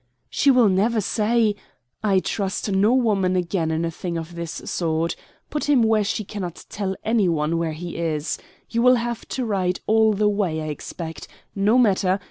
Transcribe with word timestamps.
"She 0.31 0.49
will 0.49 0.67
never 0.67 0.99
say" 0.99 1.53
"I 2.03 2.17
trust 2.21 2.71
no 2.71 2.91
woman 2.91 3.35
again 3.35 3.69
in 3.69 3.85
a 3.85 3.91
thing 3.91 4.17
of 4.17 4.33
this 4.33 4.51
sort. 4.65 5.15
Put 5.51 5.69
him 5.69 5.83
where 5.83 6.03
she 6.03 6.23
cannot 6.25 6.65
tell 6.69 6.95
any 7.03 7.29
one 7.29 7.59
where 7.59 7.73
he 7.73 7.97
is. 7.97 8.39
You 8.67 8.81
will 8.81 8.95
have 8.95 9.27
to 9.27 9.45
ride 9.45 9.79
all 9.85 10.13
the 10.13 10.27
way, 10.27 10.59
I 10.59 10.69
expect. 10.69 11.27
No 11.55 11.77
matter. 11.77 12.19